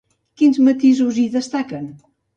[0.41, 1.85] Quins matisos hi destaquen?